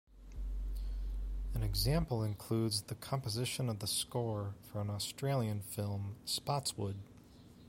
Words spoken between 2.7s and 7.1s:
the composition of the score for an Australian film "Spotswood".